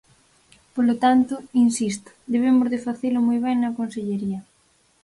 [0.73, 1.33] Polo tanto,
[1.65, 4.39] insisto, debemos de facelo moi ben na Consellería.